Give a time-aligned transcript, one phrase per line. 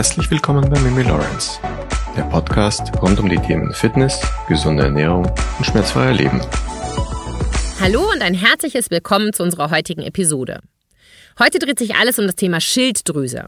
[0.00, 1.60] Herzlich willkommen bei Mimi Lawrence,
[2.16, 5.26] der Podcast rund um die Themen Fitness, gesunde Ernährung
[5.58, 6.40] und schmerzfreier Leben.
[7.78, 10.60] Hallo und ein herzliches Willkommen zu unserer heutigen Episode.
[11.38, 13.44] Heute dreht sich alles um das Thema Schilddrüse.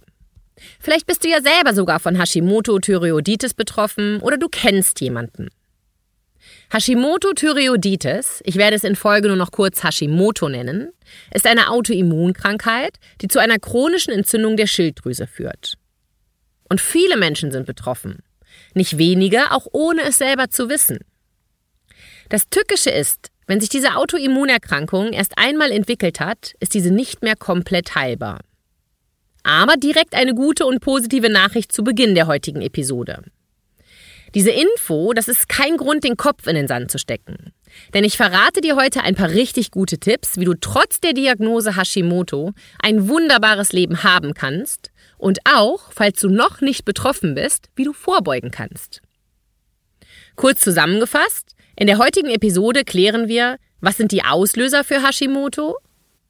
[0.78, 5.48] Vielleicht bist du ja selber sogar von Hashimoto-Thyreoiditis betroffen oder du kennst jemanden.
[6.70, 10.90] Hashimoto-Thyreoiditis, ich werde es in Folge nur noch kurz Hashimoto nennen,
[11.32, 15.78] ist eine Autoimmunkrankheit, die zu einer chronischen Entzündung der Schilddrüse führt.
[16.72, 18.20] Und viele Menschen sind betroffen.
[18.72, 21.00] Nicht wenige, auch ohne es selber zu wissen.
[22.30, 27.36] Das Tückische ist, wenn sich diese Autoimmunerkrankung erst einmal entwickelt hat, ist diese nicht mehr
[27.36, 28.40] komplett heilbar.
[29.42, 33.22] Aber direkt eine gute und positive Nachricht zu Beginn der heutigen Episode.
[34.34, 37.52] Diese Info, das ist kein Grund, den Kopf in den Sand zu stecken.
[37.92, 41.76] Denn ich verrate dir heute ein paar richtig gute Tipps, wie du trotz der Diagnose
[41.76, 44.91] Hashimoto ein wunderbares Leben haben kannst
[45.22, 49.02] und auch, falls du noch nicht betroffen bist, wie du vorbeugen kannst.
[50.34, 55.76] Kurz zusammengefasst, in der heutigen Episode klären wir, was sind die Auslöser für Hashimoto?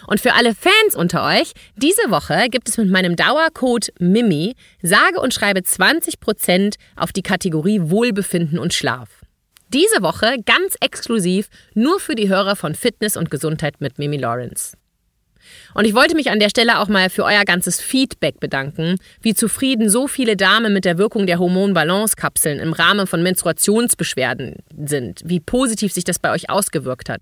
[0.08, 5.20] Und für alle Fans unter euch, diese Woche gibt es mit meinem Dauercode MIMI sage
[5.20, 9.10] und schreibe 20% auf die Kategorie Wohlbefinden und Schlaf.
[9.74, 14.78] Diese Woche ganz exklusiv nur für die Hörer von Fitness und Gesundheit mit Mimi Lawrence.
[15.74, 19.34] Und ich wollte mich an der Stelle auch mal für euer ganzes Feedback bedanken, wie
[19.34, 25.40] zufrieden so viele Damen mit der Wirkung der Hormon-Balance-Kapseln im Rahmen von Menstruationsbeschwerden sind, wie
[25.40, 27.22] positiv sich das bei euch ausgewirkt hat.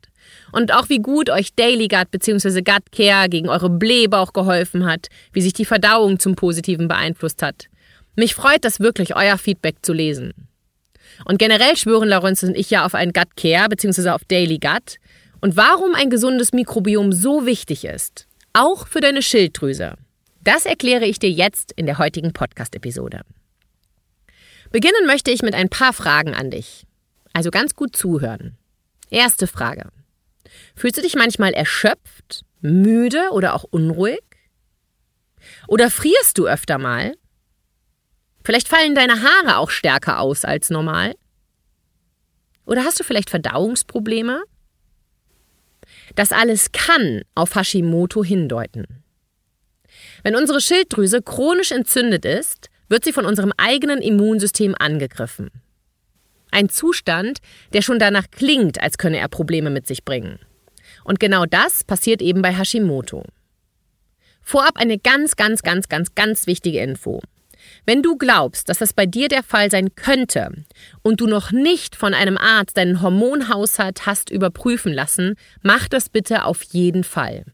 [0.51, 2.61] Und auch wie gut euch Daily Gut bzw.
[2.61, 7.67] Gut Care gegen eure Blähbauch geholfen hat, wie sich die Verdauung zum Positiven beeinflusst hat.
[8.15, 10.33] Mich freut das wirklich, euer Feedback zu lesen.
[11.25, 14.09] Und generell schwören Laurence und ich ja auf ein Gut Care bzw.
[14.09, 14.97] auf Daily Gut,
[15.43, 19.95] und warum ein gesundes Mikrobiom so wichtig ist, auch für deine Schilddrüse,
[20.39, 23.23] das erkläre ich dir jetzt in der heutigen Podcast-Episode.
[24.71, 26.85] Beginnen möchte ich mit ein paar Fragen an dich.
[27.33, 28.57] Also ganz gut zuhören.
[29.09, 29.89] Erste Frage.
[30.77, 34.23] Fühlst du dich manchmal erschöpft, müde oder auch unruhig?
[35.67, 37.15] Oder frierst du öfter mal?
[38.45, 41.15] Vielleicht fallen deine Haare auch stärker aus als normal?
[42.65, 44.41] Oder hast du vielleicht Verdauungsprobleme?
[46.15, 49.03] Das alles kann auf Hashimoto hindeuten.
[50.23, 55.49] Wenn unsere Schilddrüse chronisch entzündet ist, wird sie von unserem eigenen Immunsystem angegriffen.
[56.51, 57.39] Ein Zustand,
[57.73, 60.39] der schon danach klingt, als könne er Probleme mit sich bringen.
[61.03, 63.23] Und genau das passiert eben bei Hashimoto.
[64.41, 67.21] Vorab eine ganz, ganz, ganz, ganz, ganz wichtige Info.
[67.85, 70.65] Wenn du glaubst, dass das bei dir der Fall sein könnte
[71.01, 76.45] und du noch nicht von einem Arzt deinen Hormonhaushalt hast überprüfen lassen, mach das bitte
[76.45, 77.45] auf jeden Fall.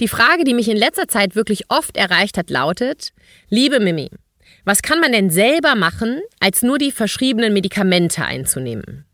[0.00, 3.12] Die Frage, die mich in letzter Zeit wirklich oft erreicht hat, lautet,
[3.48, 4.10] liebe Mimi,
[4.64, 9.04] was kann man denn selber machen, als nur die verschriebenen Medikamente einzunehmen?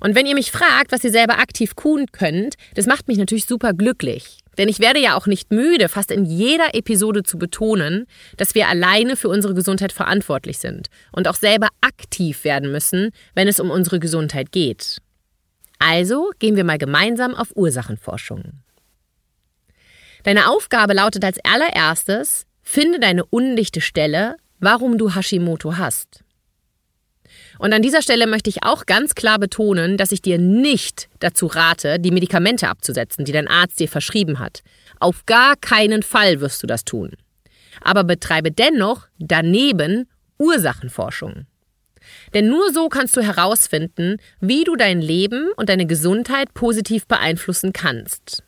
[0.00, 3.44] Und wenn ihr mich fragt, was ihr selber aktiv tun könnt, das macht mich natürlich
[3.44, 4.38] super glücklich.
[4.60, 8.04] Denn ich werde ja auch nicht müde, fast in jeder Episode zu betonen,
[8.36, 13.48] dass wir alleine für unsere Gesundheit verantwortlich sind und auch selber aktiv werden müssen, wenn
[13.48, 14.98] es um unsere Gesundheit geht.
[15.78, 18.52] Also gehen wir mal gemeinsam auf Ursachenforschung.
[20.24, 26.22] Deine Aufgabe lautet als allererstes, finde deine undichte Stelle, warum du Hashimoto hast.
[27.60, 31.46] Und an dieser Stelle möchte ich auch ganz klar betonen, dass ich dir nicht dazu
[31.46, 34.62] rate, die Medikamente abzusetzen, die dein Arzt dir verschrieben hat.
[34.98, 37.12] Auf gar keinen Fall wirst du das tun.
[37.82, 40.08] Aber betreibe dennoch daneben
[40.38, 41.44] Ursachenforschung.
[42.32, 47.74] Denn nur so kannst du herausfinden, wie du dein Leben und deine Gesundheit positiv beeinflussen
[47.74, 48.42] kannst.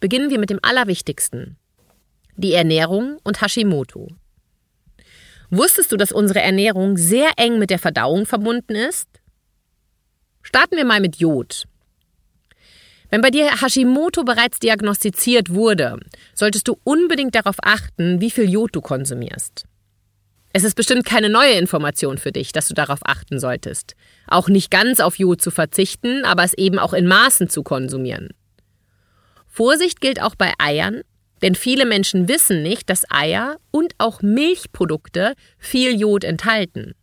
[0.00, 1.56] Beginnen wir mit dem Allerwichtigsten.
[2.36, 4.08] Die Ernährung und Hashimoto.
[5.50, 9.08] Wusstest du, dass unsere Ernährung sehr eng mit der Verdauung verbunden ist?
[10.42, 11.64] Starten wir mal mit Jod.
[13.10, 16.00] Wenn bei dir Hashimoto bereits diagnostiziert wurde,
[16.34, 19.66] solltest du unbedingt darauf achten, wie viel Jod du konsumierst.
[20.52, 23.96] Es ist bestimmt keine neue Information für dich, dass du darauf achten solltest.
[24.28, 28.28] Auch nicht ganz auf Jod zu verzichten, aber es eben auch in Maßen zu konsumieren.
[29.48, 31.02] Vorsicht gilt auch bei Eiern,
[31.44, 36.94] denn viele Menschen wissen nicht, dass Eier und auch Milchprodukte viel Jod enthalten.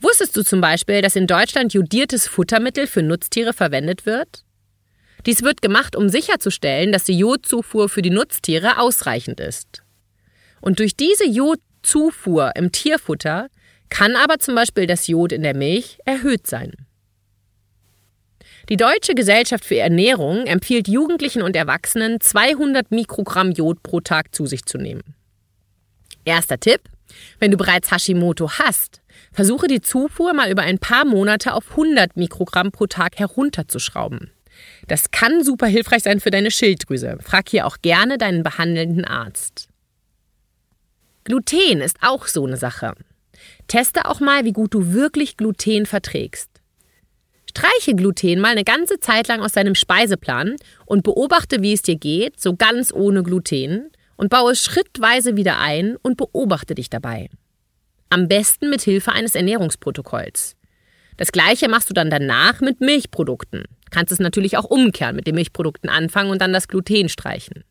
[0.00, 4.42] Wusstest du zum Beispiel, dass in Deutschland jodiertes Futtermittel für Nutztiere verwendet wird?
[5.24, 9.84] Dies wird gemacht, um sicherzustellen, dass die Jodzufuhr für die Nutztiere ausreichend ist.
[10.60, 13.50] Und durch diese Jodzufuhr im Tierfutter
[13.88, 16.72] kann aber zum Beispiel das Jod in der Milch erhöht sein.
[18.68, 24.44] Die Deutsche Gesellschaft für Ernährung empfiehlt Jugendlichen und Erwachsenen 200 Mikrogramm Jod pro Tag zu
[24.44, 25.14] sich zu nehmen.
[26.26, 26.82] Erster Tipp,
[27.38, 29.00] wenn du bereits Hashimoto hast,
[29.32, 34.32] versuche die Zufuhr mal über ein paar Monate auf 100 Mikrogramm pro Tag herunterzuschrauben.
[34.86, 37.16] Das kann super hilfreich sein für deine Schilddrüse.
[37.22, 39.68] Frag hier auch gerne deinen behandelnden Arzt.
[41.24, 42.92] Gluten ist auch so eine Sache.
[43.66, 46.57] Teste auch mal, wie gut du wirklich Gluten verträgst.
[47.48, 50.56] Streiche Gluten mal eine ganze Zeit lang aus deinem Speiseplan
[50.86, 55.58] und beobachte, wie es dir geht, so ganz ohne Gluten, und baue es schrittweise wieder
[55.58, 57.30] ein und beobachte dich dabei.
[58.10, 60.56] Am besten mit Hilfe eines Ernährungsprotokolls.
[61.16, 63.64] Das gleiche machst du dann danach mit Milchprodukten.
[63.90, 67.64] Kannst es natürlich auch umkehren, mit den Milchprodukten anfangen und dann das Gluten streichen.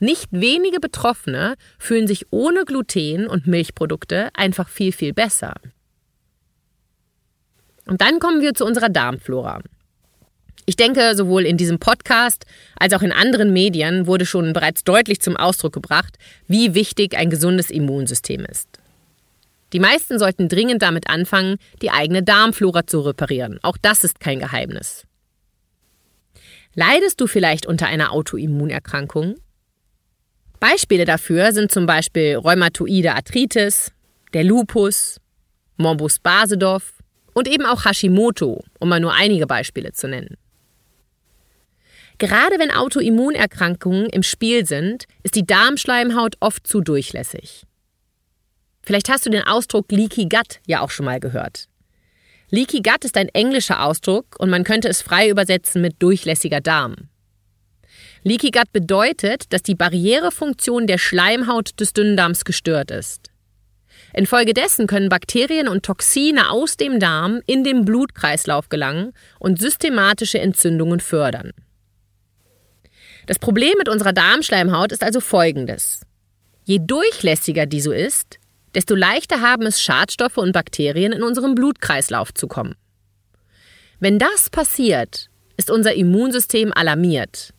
[0.00, 5.54] Nicht wenige Betroffene fühlen sich ohne Gluten und Milchprodukte einfach viel, viel besser.
[7.88, 9.60] Und dann kommen wir zu unserer Darmflora.
[10.66, 12.44] Ich denke, sowohl in diesem Podcast
[12.78, 17.30] als auch in anderen Medien wurde schon bereits deutlich zum Ausdruck gebracht, wie wichtig ein
[17.30, 18.68] gesundes Immunsystem ist.
[19.72, 23.58] Die meisten sollten dringend damit anfangen, die eigene Darmflora zu reparieren.
[23.62, 25.06] Auch das ist kein Geheimnis.
[26.74, 29.36] Leidest du vielleicht unter einer Autoimmunerkrankung?
[30.60, 33.92] Beispiele dafür sind zum Beispiel rheumatoide Arthritis,
[34.34, 35.18] der Lupus,
[35.78, 36.82] Morbus Basedow
[37.38, 40.36] und eben auch Hashimoto, um mal nur einige Beispiele zu nennen.
[42.18, 47.62] Gerade wenn Autoimmunerkrankungen im Spiel sind, ist die Darmschleimhaut oft zu durchlässig.
[48.82, 51.68] Vielleicht hast du den Ausdruck Leaky Gut ja auch schon mal gehört.
[52.50, 56.96] Leaky Gut ist ein englischer Ausdruck und man könnte es frei übersetzen mit durchlässiger Darm.
[58.24, 63.27] Leaky Gut bedeutet, dass die Barrierefunktion der Schleimhaut des Dünndarms gestört ist.
[64.18, 70.98] Infolgedessen können Bakterien und Toxine aus dem Darm in den Blutkreislauf gelangen und systematische Entzündungen
[70.98, 71.52] fördern.
[73.28, 76.00] Das Problem mit unserer Darmschleimhaut ist also folgendes.
[76.64, 78.40] Je durchlässiger die so ist,
[78.74, 82.74] desto leichter haben es Schadstoffe und Bakterien in unserem Blutkreislauf zu kommen.
[84.00, 87.54] Wenn das passiert, ist unser Immunsystem alarmiert.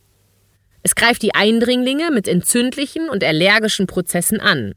[0.84, 4.74] Es greift die Eindringlinge mit entzündlichen und allergischen Prozessen an.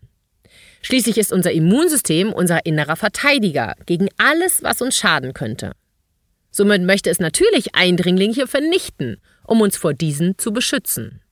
[0.82, 5.72] Schließlich ist unser Immunsystem unser innerer Verteidiger gegen alles, was uns schaden könnte.
[6.50, 11.22] Somit möchte es natürlich Eindringlinge vernichten, um uns vor diesen zu beschützen.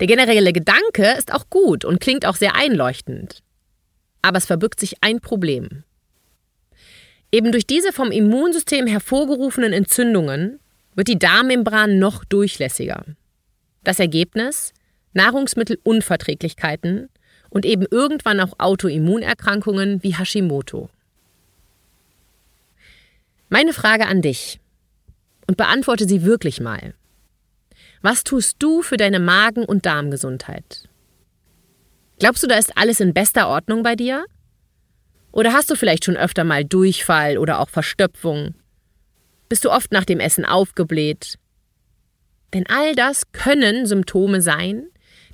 [0.00, 3.42] Der generelle Gedanke ist auch gut und klingt auch sehr einleuchtend.
[4.22, 5.84] Aber es verbirgt sich ein Problem.
[7.32, 10.60] Eben durch diese vom Immunsystem hervorgerufenen Entzündungen
[10.94, 13.04] wird die Darmmembran noch durchlässiger.
[13.84, 14.72] Das Ergebnis?
[15.12, 17.08] Nahrungsmittelunverträglichkeiten
[17.56, 20.90] und eben irgendwann auch Autoimmunerkrankungen wie Hashimoto.
[23.48, 24.60] Meine Frage an dich
[25.46, 26.92] und beantworte sie wirklich mal.
[28.02, 30.86] Was tust du für deine Magen- und Darmgesundheit?
[32.18, 34.26] Glaubst du, da ist alles in bester Ordnung bei dir?
[35.32, 38.54] Oder hast du vielleicht schon öfter mal Durchfall oder auch Verstöpfung?
[39.48, 41.38] Bist du oft nach dem Essen aufgebläht?
[42.52, 44.88] Denn all das können Symptome sein,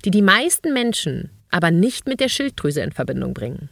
[0.05, 3.69] die die meisten Menschen aber nicht mit der Schilddrüse in Verbindung bringen.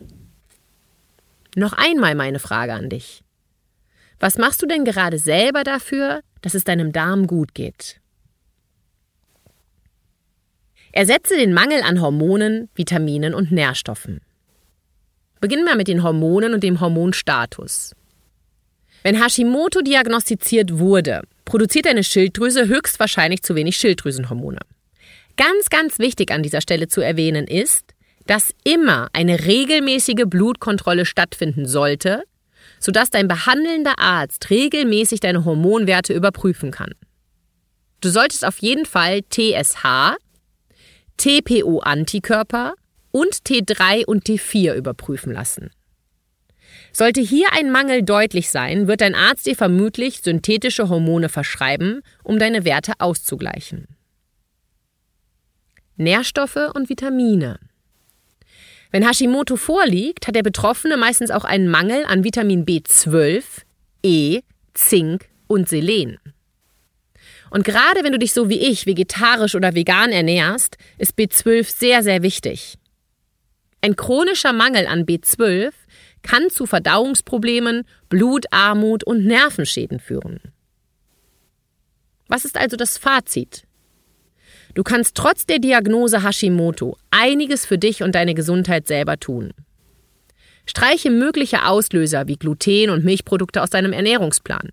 [1.55, 3.23] Noch einmal meine Frage an dich.
[4.19, 7.99] Was machst du denn gerade selber dafür, dass es deinem Darm gut geht?
[10.91, 14.21] Ersetze den Mangel an Hormonen, Vitaminen und Nährstoffen.
[15.39, 17.95] Beginnen wir mit den Hormonen und dem Hormonstatus.
[19.01, 24.59] Wenn Hashimoto diagnostiziert wurde, produziert deine Schilddrüse höchstwahrscheinlich zu wenig Schilddrüsenhormone.
[25.41, 27.95] Ganz, ganz wichtig an dieser Stelle zu erwähnen ist,
[28.27, 32.21] dass immer eine regelmäßige Blutkontrolle stattfinden sollte,
[32.79, 36.91] sodass dein behandelnder Arzt regelmäßig deine Hormonwerte überprüfen kann.
[38.01, 40.17] Du solltest auf jeden Fall TSH,
[41.17, 42.75] TPO-Antikörper
[43.09, 45.71] und T3 und T4 überprüfen lassen.
[46.93, 52.37] Sollte hier ein Mangel deutlich sein, wird dein Arzt dir vermutlich synthetische Hormone verschreiben, um
[52.37, 53.87] deine Werte auszugleichen.
[55.97, 57.59] Nährstoffe und Vitamine.
[58.91, 63.43] Wenn Hashimoto vorliegt, hat der Betroffene meistens auch einen Mangel an Vitamin B12,
[64.03, 64.41] E,
[64.73, 66.17] Zink und Selen.
[67.49, 72.03] Und gerade wenn du dich so wie ich vegetarisch oder vegan ernährst, ist B12 sehr,
[72.03, 72.77] sehr wichtig.
[73.81, 75.71] Ein chronischer Mangel an B12
[76.21, 80.39] kann zu Verdauungsproblemen, Blutarmut und Nervenschäden führen.
[82.27, 83.63] Was ist also das Fazit?
[84.73, 89.53] Du kannst trotz der Diagnose Hashimoto einiges für dich und deine Gesundheit selber tun.
[90.65, 94.69] Streiche mögliche Auslöser wie Gluten und Milchprodukte aus deinem Ernährungsplan.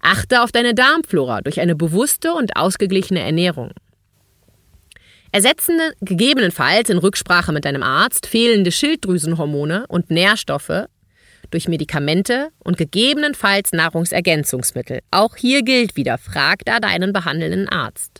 [0.00, 3.72] Achte auf deine Darmflora durch eine bewusste und ausgeglichene Ernährung.
[5.32, 10.86] Ersetzende gegebenenfalls in Rücksprache mit deinem Arzt fehlende Schilddrüsenhormone und Nährstoffe
[11.50, 15.00] durch Medikamente und gegebenenfalls Nahrungsergänzungsmittel.
[15.10, 18.15] Auch hier gilt wieder, frag da deinen behandelnden Arzt.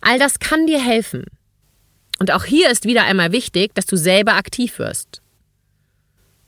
[0.00, 1.24] All das kann dir helfen.
[2.18, 5.22] Und auch hier ist wieder einmal wichtig, dass du selber aktiv wirst.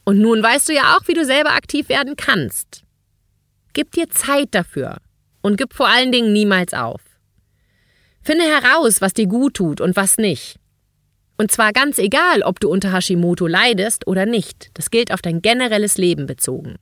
[0.04, 2.82] Und nun weißt du ja auch, wie du selber aktiv werden kannst.
[3.72, 4.98] Gib dir Zeit dafür
[5.40, 7.00] und gib vor allen Dingen niemals auf.
[8.22, 10.56] Finde heraus, was dir gut tut und was nicht.
[11.38, 14.70] Und zwar ganz egal, ob du unter Hashimoto leidest oder nicht.
[14.74, 16.76] Das gilt auf dein generelles Leben bezogen.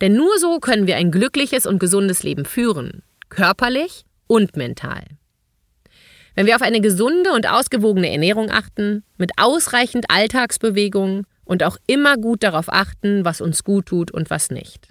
[0.00, 5.04] Denn nur so können wir ein glückliches und gesundes Leben führen, körperlich und mental.
[6.34, 12.16] Wenn wir auf eine gesunde und ausgewogene Ernährung achten, mit ausreichend Alltagsbewegung und auch immer
[12.16, 14.88] gut darauf achten, was uns gut tut und was nicht.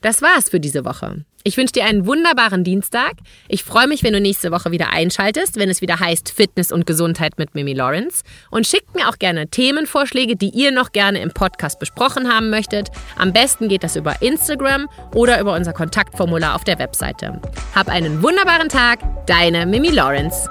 [0.00, 1.24] Das war's für diese Woche.
[1.44, 3.14] Ich wünsche dir einen wunderbaren Dienstag.
[3.48, 6.86] Ich freue mich, wenn du nächste Woche wieder einschaltest, wenn es wieder heißt Fitness und
[6.86, 8.22] Gesundheit mit Mimi Lawrence.
[8.50, 12.90] Und schickt mir auch gerne Themenvorschläge, die ihr noch gerne im Podcast besprochen haben möchtet.
[13.16, 17.40] Am besten geht das über Instagram oder über unser Kontaktformular auf der Webseite.
[17.74, 20.48] Hab einen wunderbaren Tag, deine Mimi Lawrence.